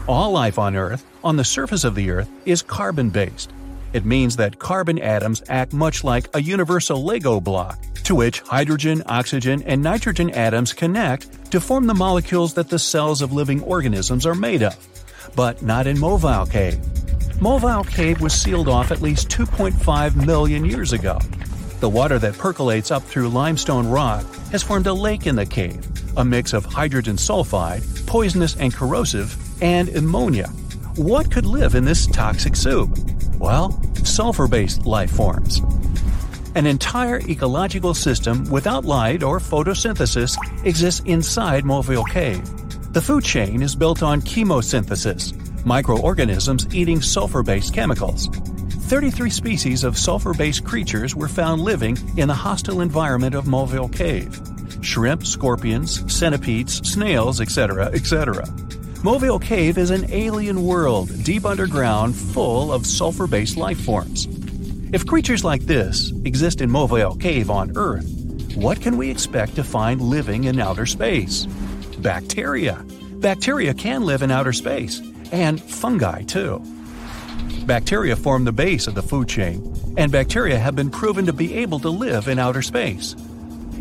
All 0.08 0.32
life 0.32 0.58
on 0.58 0.76
Earth, 0.76 1.06
on 1.24 1.36
the 1.36 1.44
surface 1.44 1.84
of 1.84 1.94
the 1.94 2.10
Earth, 2.10 2.30
is 2.46 2.62
carbon 2.62 3.10
based. 3.10 3.52
It 3.94 4.06
means 4.06 4.36
that 4.36 4.60
carbon 4.60 5.00
atoms 5.00 5.42
act 5.50 5.74
much 5.74 6.04
like 6.04 6.30
a 6.36 6.42
universal 6.42 7.04
Lego 7.04 7.40
block 7.40 7.80
to 8.04 8.16
which 8.16 8.42
hydrogen, 8.42 9.04
oxygen, 9.06 9.62
and 9.68 9.82
nitrogen 9.82 10.32
atoms 10.32 10.74
connect 10.74 11.52
to 11.52 11.60
form 11.60 11.86
the 11.86 11.94
molecules 11.94 12.56
that 12.56 12.70
the 12.70 12.80
cells 12.80 13.22
of 13.22 13.34
living 13.34 13.62
organisms 13.62 14.26
are 14.26 14.36
made 14.36 14.64
of. 14.64 14.76
But 15.36 15.62
not 15.62 15.86
in 15.86 15.98
Movile 15.98 16.50
Cave. 16.50 16.80
Movile 17.40 17.88
Cave 17.88 18.20
was 18.20 18.34
sealed 18.34 18.68
off 18.68 18.92
at 18.92 19.02
least 19.02 19.30
2.5 19.30 20.26
million 20.26 20.66
years 20.66 20.92
ago. 20.92 21.20
The 21.80 21.90
water 21.90 22.20
that 22.20 22.38
percolates 22.38 22.92
up 22.92 23.04
through 23.04 23.30
limestone 23.30 23.88
rock 23.88 24.26
has 24.52 24.64
formed 24.64 24.88
a 24.88 24.94
lake 24.94 25.28
in 25.28 25.36
the 25.36 25.46
cave, 25.46 25.86
a 26.18 26.26
mix 26.26 26.54
of 26.54 26.66
hydrogen 26.66 27.16
sulfide, 27.16 28.08
poisonous 28.08 28.56
and 28.58 28.74
corrosive, 28.74 29.38
and 29.62 29.88
ammonia. 29.90 30.48
What 30.96 31.32
could 31.32 31.46
live 31.46 31.76
in 31.76 31.86
this 31.86 32.08
toxic 32.08 32.56
soup? 32.56 32.90
Well, 33.40 33.72
sulfur 34.04 34.48
based 34.48 34.86
life 34.86 35.12
forms. 35.12 35.62
An 36.56 36.66
entire 36.66 37.20
ecological 37.22 37.94
system 37.94 38.44
without 38.50 38.84
light 38.84 39.24
or 39.24 39.40
photosynthesis 39.40 40.38
exists 40.66 41.02
inside 41.06 41.64
Movile 41.64 42.08
Cave. 42.10 42.44
The 42.94 43.02
food 43.02 43.24
chain 43.24 43.62
is 43.62 43.76
built 43.76 44.04
on 44.04 44.22
chemosynthesis, 44.22 45.66
microorganisms 45.66 46.68
eating 46.76 47.02
sulfur 47.02 47.44
based 47.44 47.74
chemicals. 47.74 48.28
33 48.28 49.30
species 49.30 49.84
of 49.84 49.98
sulfur 49.98 50.34
based 50.34 50.66
creatures 50.66 51.16
were 51.16 51.30
found 51.30 51.62
living 51.62 51.98
in 52.18 52.28
the 52.28 52.34
hostile 52.34 52.82
environment 52.82 53.36
of 53.36 53.46
Movile 53.46 53.94
Cave 53.94 54.42
shrimp, 54.82 55.26
scorpions, 55.26 56.12
centipedes, 56.12 56.88
snails, 56.90 57.42
etc., 57.42 57.88
etc. 57.88 58.46
Movile 59.02 59.42
Cave 59.42 59.78
is 59.78 59.92
an 59.92 60.12
alien 60.12 60.62
world 60.62 61.24
deep 61.24 61.46
underground 61.46 62.14
full 62.14 62.74
of 62.74 62.86
sulfur 62.86 63.28
based 63.28 63.56
life 63.56 63.80
forms. 63.80 64.28
If 64.92 65.08
creatures 65.08 65.42
like 65.42 65.62
this 65.62 66.12
exist 66.26 66.60
in 66.60 66.70
Movile 66.70 67.18
Cave 67.18 67.50
on 67.50 67.78
Earth, 67.78 68.06
what 68.58 68.82
can 68.82 68.98
we 68.98 69.10
expect 69.10 69.56
to 69.56 69.64
find 69.64 70.02
living 70.02 70.44
in 70.44 70.60
outer 70.60 70.86
space? 70.86 71.46
Bacteria. 72.00 72.86
Bacteria 73.22 73.74
can 73.74 74.04
live 74.04 74.22
in 74.22 74.32
outer 74.32 74.52
space, 74.52 75.02
and 75.32 75.64
fungi 75.64 76.24
too. 76.24 76.62
Bacteria 77.66 78.18
form 78.18 78.44
the 78.44 78.52
base 78.52 78.86
of 78.86 78.96
the 78.96 79.02
food 79.02 79.30
chain, 79.30 79.64
and 79.96 80.12
bacteria 80.12 80.60
have 80.60 80.76
been 80.76 80.90
proven 80.90 81.26
to 81.26 81.32
be 81.32 81.54
able 81.54 81.80
to 81.80 81.90
live 81.90 82.28
in 82.28 82.38
outer 82.38 82.62
space. 82.62 83.16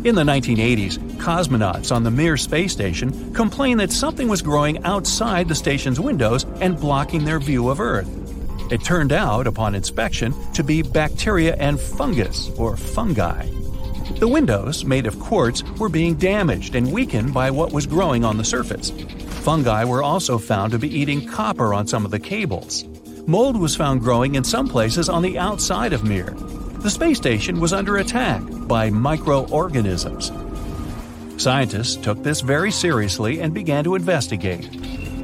In 0.05 0.15
the 0.15 0.23
1980s, 0.23 0.97
cosmonauts 1.17 1.93
on 1.93 2.03
the 2.03 2.11
Mir 2.11 2.37
space 2.37 2.71
station 2.71 3.33
complained 3.33 3.81
that 3.81 3.91
something 3.91 4.29
was 4.29 4.41
growing 4.41 4.81
outside 4.85 5.49
the 5.49 5.55
station's 5.55 5.99
windows 5.99 6.45
and 6.61 6.79
blocking 6.79 7.25
their 7.25 7.37
view 7.37 7.67
of 7.67 7.81
Earth. 7.81 8.07
It 8.71 8.81
turned 8.81 9.11
out, 9.11 9.45
upon 9.45 9.75
inspection, 9.75 10.33
to 10.53 10.63
be 10.63 10.83
bacteria 10.83 11.53
and 11.55 11.77
fungus, 11.77 12.49
or 12.57 12.77
fungi. 12.77 13.45
The 14.19 14.27
windows, 14.29 14.85
made 14.85 15.05
of 15.05 15.19
quartz, 15.19 15.63
were 15.77 15.89
being 15.89 16.15
damaged 16.15 16.75
and 16.75 16.93
weakened 16.93 17.33
by 17.33 17.51
what 17.51 17.73
was 17.73 17.85
growing 17.85 18.23
on 18.23 18.37
the 18.37 18.45
surface. 18.45 18.91
Fungi 19.41 19.83
were 19.83 20.01
also 20.01 20.37
found 20.37 20.71
to 20.71 20.79
be 20.79 20.97
eating 20.97 21.27
copper 21.27 21.73
on 21.73 21.87
some 21.87 22.05
of 22.05 22.11
the 22.11 22.19
cables. 22.19 22.85
Mold 23.27 23.59
was 23.59 23.75
found 23.75 23.99
growing 23.99 24.35
in 24.35 24.45
some 24.45 24.69
places 24.69 25.09
on 25.09 25.23
the 25.23 25.37
outside 25.37 25.91
of 25.91 26.05
Mir. 26.05 26.33
The 26.81 26.89
space 26.89 27.17
station 27.17 27.59
was 27.59 27.73
under 27.73 27.97
attack 27.97 28.41
by 28.47 28.89
microorganisms. 28.89 30.31
Scientists 31.35 31.97
took 31.97 32.23
this 32.23 32.39
very 32.39 32.71
seriously 32.71 33.41
and 33.41 33.53
began 33.53 33.83
to 33.83 33.95
investigate. 33.95 34.69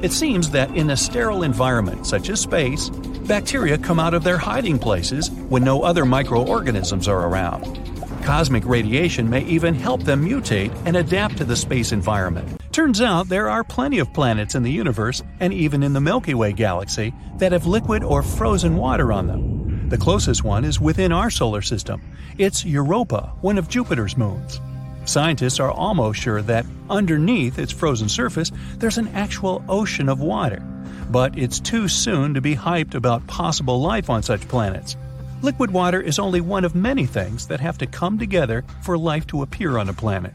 It 0.02 0.12
seems 0.12 0.50
that 0.50 0.76
in 0.76 0.90
a 0.90 0.96
sterile 0.98 1.44
environment 1.44 2.06
such 2.06 2.28
as 2.28 2.40
space, 2.40 2.90
bacteria 2.90 3.78
come 3.78 3.98
out 3.98 4.12
of 4.12 4.22
their 4.22 4.36
hiding 4.36 4.78
places 4.78 5.30
when 5.30 5.64
no 5.64 5.82
other 5.82 6.04
microorganisms 6.04 7.08
are 7.08 7.26
around. 7.26 7.80
Cosmic 8.22 8.66
radiation 8.66 9.30
may 9.30 9.42
even 9.44 9.74
help 9.74 10.02
them 10.02 10.28
mutate 10.28 10.74
and 10.84 10.96
adapt 10.96 11.38
to 11.38 11.44
the 11.44 11.56
space 11.56 11.90
environment. 11.90 12.60
Turns 12.70 13.00
out 13.00 13.30
there 13.30 13.48
are 13.48 13.64
plenty 13.64 13.98
of 13.98 14.12
planets 14.12 14.54
in 14.54 14.62
the 14.62 14.70
universe, 14.70 15.22
and 15.40 15.54
even 15.54 15.82
in 15.82 15.94
the 15.94 16.00
Milky 16.02 16.34
Way 16.34 16.52
galaxy, 16.52 17.14
that 17.38 17.52
have 17.52 17.64
liquid 17.64 18.04
or 18.04 18.22
frozen 18.22 18.76
water 18.76 19.10
on 19.10 19.26
them. 19.26 19.55
The 19.88 19.96
closest 19.96 20.42
one 20.42 20.64
is 20.64 20.80
within 20.80 21.12
our 21.12 21.30
solar 21.30 21.62
system. 21.62 22.02
It's 22.38 22.64
Europa, 22.64 23.32
one 23.40 23.56
of 23.56 23.68
Jupiter's 23.68 24.16
moons. 24.16 24.60
Scientists 25.04 25.60
are 25.60 25.70
almost 25.70 26.20
sure 26.20 26.42
that 26.42 26.66
underneath 26.90 27.60
its 27.60 27.70
frozen 27.70 28.08
surface 28.08 28.50
there's 28.78 28.98
an 28.98 29.06
actual 29.14 29.64
ocean 29.68 30.08
of 30.08 30.20
water. 30.20 30.60
But 31.08 31.38
it's 31.38 31.60
too 31.60 31.86
soon 31.86 32.34
to 32.34 32.40
be 32.40 32.56
hyped 32.56 32.96
about 32.96 33.28
possible 33.28 33.80
life 33.80 34.10
on 34.10 34.24
such 34.24 34.48
planets. 34.48 34.96
Liquid 35.42 35.70
water 35.70 36.00
is 36.00 36.18
only 36.18 36.40
one 36.40 36.64
of 36.64 36.74
many 36.74 37.06
things 37.06 37.46
that 37.46 37.60
have 37.60 37.78
to 37.78 37.86
come 37.86 38.18
together 38.18 38.64
for 38.82 38.98
life 38.98 39.28
to 39.28 39.42
appear 39.42 39.78
on 39.78 39.88
a 39.88 39.92
planet. 39.92 40.34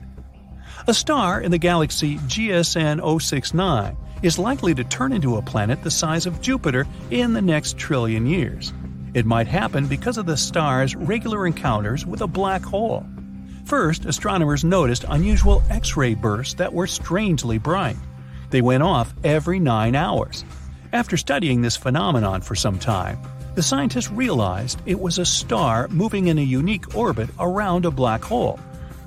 A 0.87 0.93
star 0.93 1.41
in 1.41 1.51
the 1.51 1.57
galaxy 1.57 2.19
GSN 2.19 3.21
069 3.21 3.97
is 4.23 4.39
likely 4.39 4.73
to 4.75 4.85
turn 4.85 5.11
into 5.11 5.35
a 5.35 5.41
planet 5.41 5.83
the 5.83 5.91
size 5.91 6.25
of 6.25 6.41
Jupiter 6.41 6.87
in 7.09 7.33
the 7.33 7.41
next 7.41 7.77
trillion 7.77 8.25
years. 8.25 8.71
It 9.13 9.25
might 9.25 9.47
happen 9.47 9.87
because 9.87 10.17
of 10.17 10.25
the 10.25 10.37
star's 10.37 10.95
regular 10.95 11.45
encounters 11.45 12.05
with 12.05 12.21
a 12.21 12.27
black 12.27 12.63
hole. 12.63 13.05
First, 13.65 14.05
astronomers 14.05 14.63
noticed 14.63 15.05
unusual 15.07 15.61
X 15.69 15.97
ray 15.97 16.15
bursts 16.15 16.53
that 16.55 16.73
were 16.73 16.87
strangely 16.87 17.57
bright. 17.57 17.97
They 18.49 18.61
went 18.61 18.83
off 18.83 19.13
every 19.23 19.59
nine 19.59 19.95
hours. 19.95 20.45
After 20.93 21.17
studying 21.17 21.61
this 21.61 21.77
phenomenon 21.77 22.41
for 22.41 22.55
some 22.55 22.79
time, 22.79 23.19
the 23.55 23.63
scientists 23.63 24.09
realized 24.09 24.81
it 24.85 24.99
was 24.99 25.19
a 25.19 25.25
star 25.25 25.89
moving 25.89 26.27
in 26.27 26.37
a 26.37 26.41
unique 26.41 26.95
orbit 26.95 27.29
around 27.37 27.85
a 27.85 27.91
black 27.91 28.23
hole. 28.23 28.59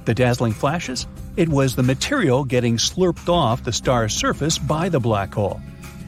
The 0.04 0.14
dazzling 0.14 0.52
flashes? 0.52 1.06
It 1.36 1.48
was 1.48 1.74
the 1.74 1.82
material 1.82 2.44
getting 2.44 2.76
slurped 2.76 3.28
off 3.28 3.64
the 3.64 3.72
star's 3.72 4.14
surface 4.14 4.58
by 4.58 4.90
the 4.90 5.00
black 5.00 5.32
hole. 5.32 5.62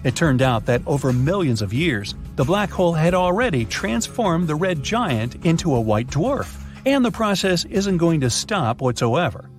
It 0.05 0.15
turned 0.15 0.43
out 0.43 0.67
that 0.67 0.83
over 0.87 1.13
millions 1.15 1.63
of 1.63 1.73
years, 1.73 2.15
the 2.37 2.45
black 2.45 2.71
hole 2.71 2.93
had 2.93 3.15
already 3.15 3.65
transformed 3.65 4.47
the 4.47 4.55
red 4.55 4.83
giant 4.83 5.45
into 5.47 5.75
a 5.75 5.81
white 5.81 6.09
dwarf, 6.09 6.63
and 6.85 7.05
the 7.05 7.11
process 7.11 7.65
isn't 7.65 7.97
going 7.97 8.21
to 8.21 8.31
stop 8.31 8.81
whatsoever. 8.81 9.51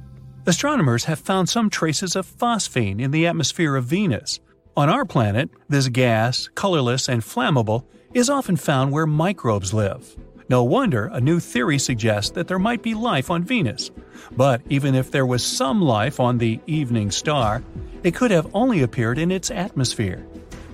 Astronomers 0.45 1.03
have 1.05 1.19
found 1.19 1.49
some 1.49 1.69
traces 1.69 2.15
of 2.15 2.25
phosphine 2.25 3.01
in 3.01 3.11
the 3.11 3.27
atmosphere 3.27 3.75
of 3.75 3.85
Venus. 3.85 4.39
On 4.77 4.89
our 4.89 5.05
planet, 5.05 5.49
this 5.67 5.87
gas, 5.89 6.49
colorless 6.53 7.09
and 7.09 7.21
flammable, 7.21 7.85
is 8.13 8.29
often 8.29 8.55
found 8.55 8.91
where 8.91 9.07
microbes 9.07 9.73
live. 9.73 10.15
No 10.49 10.63
wonder 10.63 11.07
a 11.11 11.19
new 11.19 11.41
theory 11.41 11.79
suggests 11.79 12.31
that 12.31 12.47
there 12.47 12.59
might 12.59 12.81
be 12.81 12.93
life 12.93 13.29
on 13.29 13.43
Venus. 13.43 13.91
But 14.31 14.61
even 14.69 14.95
if 14.95 15.11
there 15.11 15.25
was 15.25 15.43
some 15.43 15.81
life 15.81 16.19
on 16.19 16.37
the 16.37 16.61
evening 16.67 17.11
star, 17.11 17.63
it 18.03 18.15
could 18.15 18.31
have 18.31 18.49
only 18.53 18.83
appeared 18.83 19.17
in 19.17 19.31
its 19.31 19.51
atmosphere. 19.51 20.25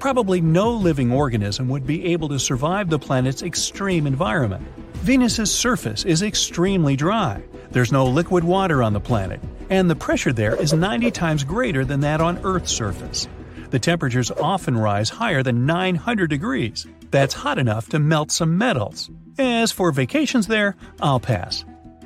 Probably 0.03 0.41
no 0.41 0.69
living 0.69 1.13
organism 1.13 1.69
would 1.69 1.88
be 1.88 2.07
able 2.07 2.27
to 2.27 2.38
survive 2.38 2.89
the 2.89 3.00
planet's 3.00 3.41
extreme 3.41 4.05
environment. 4.05 4.67
Venus's 4.95 5.50
surface 5.50 6.03
is 6.03 6.22
extremely 6.22 6.98
dry. 6.98 7.41
There's 7.72 7.93
no 7.93 8.05
liquid 8.05 8.43
water 8.43 8.83
on 8.83 8.91
the 8.91 9.00
planet, 9.00 9.39
and 9.69 9.89
the 9.89 9.95
pressure 9.95 10.33
there 10.33 10.62
is 10.62 10.74
90 10.74 11.10
times 11.12 11.45
greater 11.45 11.86
than 11.86 12.01
that 12.01 12.19
on 12.19 12.38
Earth's 12.43 12.74
surface. 12.74 13.29
The 13.69 13.79
temperatures 13.79 14.29
often 14.29 14.77
rise 14.77 15.07
higher 15.07 15.41
than 15.41 15.65
900 15.65 16.29
degrees. 16.29 16.86
That's 17.10 17.33
hot 17.33 17.57
enough 17.57 17.88
to 17.91 18.00
melt 18.00 18.29
some 18.29 18.57
metals. 18.57 19.10
As 19.38 19.72
for 19.72 19.93
vacations 19.93 20.48
there, 20.48 20.75
I'll 21.00 21.22
pass. 21.22 21.63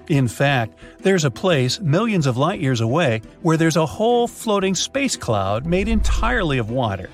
In 0.07 0.27
fact, 0.27 0.77
there's 0.99 1.25
a 1.25 1.31
place 1.31 1.79
millions 1.79 2.27
of 2.27 2.37
light 2.37 2.59
years 2.59 2.79
away 2.79 3.23
where 3.41 3.57
there's 3.57 3.75
a 3.75 3.87
whole 3.87 4.27
floating 4.27 4.75
space 4.75 5.15
cloud 5.15 5.65
made 5.65 5.87
entirely 5.87 6.59
of 6.59 6.69
water. 6.69 7.09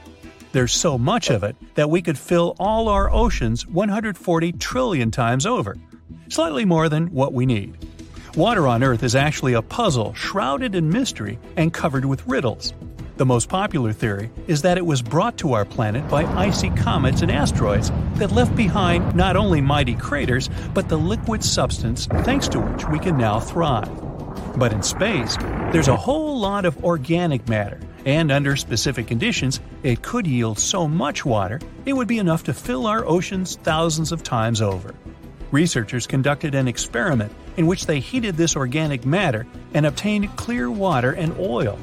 There's 0.54 0.72
so 0.72 1.00
much 1.00 1.32
of 1.32 1.44
it 1.44 1.56
that 1.74 1.90
we 1.90 2.04
could 2.04 2.16
fill 2.16 2.56
all 2.60 2.88
our 2.88 3.12
oceans 3.12 3.66
140 3.66 4.52
trillion 4.52 5.10
times 5.10 5.48
over, 5.48 5.76
slightly 6.30 6.64
more 6.64 6.90
than 6.90 7.08
what 7.08 7.34
we 7.34 7.48
need. 7.48 7.76
Water 8.36 8.68
on 8.68 8.84
Earth 8.84 9.02
is 9.02 9.16
actually 9.16 9.54
a 9.54 9.64
puzzle 9.64 10.14
shrouded 10.14 10.76
in 10.76 10.92
mystery 10.92 11.40
and 11.58 11.74
covered 11.74 12.06
with 12.06 12.28
riddles. 12.28 12.72
The 13.18 13.26
most 13.26 13.50
popular 13.50 13.94
theory 13.94 14.30
is 14.46 14.62
that 14.62 14.78
it 14.78 14.86
was 14.86 15.02
brought 15.02 15.38
to 15.40 15.54
our 15.54 15.66
planet 15.66 16.08
by 16.08 16.24
icy 16.24 16.70
comets 16.70 17.24
and 17.24 17.32
asteroids 17.32 17.92
that 18.18 18.32
left 18.32 18.56
behind 18.56 19.16
not 19.16 19.36
only 19.36 19.60
mighty 19.60 19.96
craters, 19.96 20.52
but 20.76 20.88
the 20.88 20.98
liquid 20.98 21.44
substance 21.44 22.06
thanks 22.06 22.48
to 22.50 22.60
which 22.60 22.88
we 22.90 23.00
can 23.00 23.18
now 23.18 23.40
thrive. 23.40 23.90
But 24.56 24.72
in 24.72 24.84
space, 24.84 25.36
there's 25.72 25.88
a 25.88 25.98
whole 25.98 26.40
lot 26.40 26.66
of 26.66 26.84
organic 26.84 27.50
matter, 27.50 27.80
and 28.06 28.32
under 28.32 28.56
specific 28.56 29.08
conditions, 29.08 29.60
it 29.84 30.02
could 30.02 30.28
yield 30.28 30.60
so 30.60 30.88
much 30.88 31.26
water 31.26 31.60
it 31.86 31.94
would 31.94 32.08
be 32.08 32.20
enough 32.20 32.44
to 32.44 32.54
fill 32.54 32.88
our 32.88 33.06
oceans 33.06 33.56
thousands 33.64 34.12
of 34.12 34.24
times 34.24 34.62
over. 34.62 34.94
Researchers 35.52 36.08
conducted 36.08 36.56
an 36.56 36.68
experiment 36.68 37.32
in 37.58 37.68
which 37.68 37.86
they 37.86 38.00
heated 38.00 38.36
this 38.36 38.56
organic 38.56 39.06
matter 39.06 39.46
and 39.74 39.86
obtained 39.86 40.36
clear 40.36 40.70
water 40.70 41.12
and 41.12 41.38
oil 41.38 41.78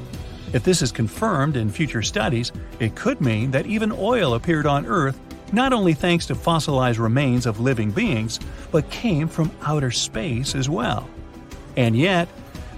if 0.53 0.63
this 0.65 0.81
is 0.81 0.91
confirmed 0.91 1.55
in 1.55 1.69
future 1.69 2.01
studies, 2.01 2.51
it 2.79 2.95
could 2.95 3.21
mean 3.21 3.51
that 3.51 3.65
even 3.65 3.93
oil 3.93 4.33
appeared 4.33 4.65
on 4.65 4.85
Earth 4.85 5.17
not 5.53 5.71
only 5.71 5.93
thanks 5.93 6.25
to 6.25 6.35
fossilized 6.35 6.99
remains 6.99 7.45
of 7.45 7.59
living 7.59 7.91
beings, 7.91 8.39
but 8.71 8.89
came 8.89 9.27
from 9.27 9.51
outer 9.61 9.91
space 9.91 10.55
as 10.55 10.69
well. 10.69 11.09
And 11.77 11.95
yet, 11.95 12.27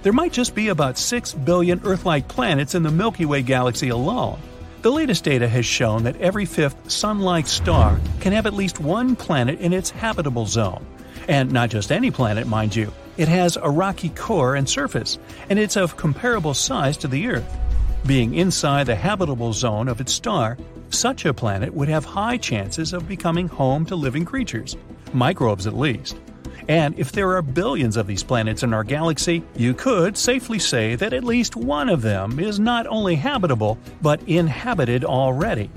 there 0.04 0.12
might 0.12 0.34
just 0.34 0.54
be 0.54 0.68
about 0.68 0.98
6 0.98 1.32
billion 1.32 1.80
Earth 1.82 2.04
like 2.04 2.28
planets 2.28 2.74
in 2.74 2.82
the 2.82 2.90
Milky 2.90 3.24
Way 3.24 3.40
galaxy 3.40 3.88
alone. 3.88 4.38
The 4.82 4.92
latest 4.92 5.24
data 5.24 5.48
has 5.48 5.64
shown 5.64 6.02
that 6.02 6.20
every 6.20 6.44
fifth 6.44 6.90
Sun 6.90 7.20
like 7.20 7.46
star 7.46 7.98
can 8.20 8.34
have 8.34 8.44
at 8.44 8.52
least 8.52 8.78
one 8.78 9.16
planet 9.16 9.60
in 9.60 9.72
its 9.72 9.88
habitable 9.88 10.44
zone. 10.44 10.84
And 11.26 11.52
not 11.52 11.70
just 11.70 11.90
any 11.90 12.10
planet, 12.10 12.46
mind 12.46 12.76
you. 12.76 12.92
It 13.16 13.28
has 13.28 13.56
a 13.56 13.70
rocky 13.70 14.10
core 14.10 14.56
and 14.56 14.68
surface, 14.68 15.18
and 15.48 15.58
it's 15.58 15.78
of 15.78 15.96
comparable 15.96 16.52
size 16.52 16.98
to 16.98 17.08
the 17.08 17.26
Earth. 17.28 17.56
Being 18.04 18.34
inside 18.34 18.84
the 18.84 18.94
habitable 18.94 19.54
zone 19.54 19.88
of 19.88 20.02
its 20.02 20.12
star, 20.12 20.58
such 20.90 21.24
a 21.24 21.32
planet 21.32 21.72
would 21.72 21.88
have 21.88 22.04
high 22.04 22.36
chances 22.36 22.92
of 22.92 23.08
becoming 23.08 23.48
home 23.48 23.86
to 23.86 23.96
living 23.96 24.26
creatures, 24.26 24.76
microbes 25.14 25.66
at 25.66 25.74
least. 25.74 26.18
And 26.68 26.98
if 26.98 27.12
there 27.12 27.36
are 27.36 27.42
billions 27.42 27.96
of 27.96 28.06
these 28.06 28.22
planets 28.22 28.62
in 28.62 28.72
our 28.72 28.84
galaxy, 28.84 29.42
you 29.54 29.74
could 29.74 30.16
safely 30.16 30.58
say 30.58 30.94
that 30.94 31.12
at 31.12 31.24
least 31.24 31.56
one 31.56 31.88
of 31.88 32.00
them 32.00 32.38
is 32.38 32.58
not 32.58 32.86
only 32.86 33.16
habitable, 33.16 33.78
but 34.00 34.22
inhabited 34.26 35.04
already. 35.04 35.70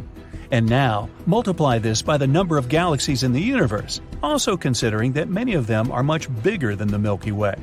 And 0.50 0.65
now, 0.65 1.10
multiply 1.26 1.78
this 1.78 2.02
by 2.02 2.15
the 2.15 2.28
number 2.28 2.58
of 2.58 2.69
galaxies 2.69 3.23
in 3.23 3.34
the 3.34 3.41
universe, 3.41 4.00
also 4.23 4.56
considering 4.56 5.12
that 5.13 5.28
many 5.28 5.56
of 5.56 5.67
them 5.67 5.91
are 5.91 6.04
much 6.04 6.30
bigger 6.41 6.73
than 6.73 6.88
the 6.88 7.00
Milky 7.00 7.34
Way. 7.34 7.56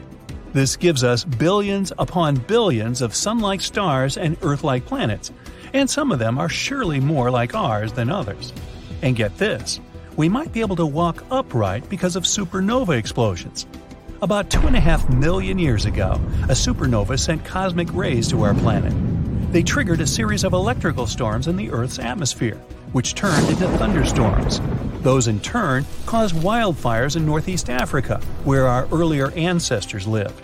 This 0.52 0.76
gives 0.76 1.02
us 1.02 1.24
billions 1.24 1.92
upon 1.98 2.36
billions 2.36 3.00
of 3.00 3.14
sun 3.14 3.40
like 3.40 3.62
stars 3.62 4.18
and 4.18 4.36
Earth 4.42 4.62
like 4.64 4.84
planets, 4.84 5.32
and 5.72 5.88
some 5.88 6.12
of 6.12 6.18
them 6.18 6.38
are 6.38 6.48
surely 6.48 7.00
more 7.00 7.30
like 7.30 7.54
ours 7.54 7.92
than 7.94 8.10
others. 8.10 8.52
And 9.00 9.16
get 9.16 9.36
this 9.38 9.80
we 10.16 10.28
might 10.28 10.52
be 10.52 10.60
able 10.60 10.76
to 10.76 10.86
walk 10.86 11.24
upright 11.30 11.88
because 11.88 12.16
of 12.16 12.24
supernova 12.24 12.96
explosions. 12.96 13.66
About 14.22 14.48
2.5 14.48 15.18
million 15.18 15.58
years 15.58 15.84
ago, 15.84 16.20
a 16.44 16.54
supernova 16.54 17.18
sent 17.18 17.44
cosmic 17.44 17.92
rays 17.92 18.28
to 18.28 18.42
our 18.42 18.54
planet. 18.54 18.92
They 19.52 19.62
triggered 19.62 20.00
a 20.00 20.06
series 20.06 20.44
of 20.44 20.52
electrical 20.52 21.06
storms 21.06 21.48
in 21.48 21.56
the 21.56 21.70
Earth's 21.70 21.98
atmosphere, 21.98 22.56
which 22.92 23.14
turned 23.14 23.48
into 23.48 23.68
thunderstorms. 23.76 24.60
Those 25.02 25.26
in 25.26 25.40
turn 25.40 25.84
caused 26.06 26.34
wildfires 26.36 27.16
in 27.16 27.26
Northeast 27.26 27.68
Africa, 27.68 28.20
where 28.44 28.66
our 28.66 28.88
earlier 28.92 29.30
ancestors 29.32 30.06
lived. 30.06 30.43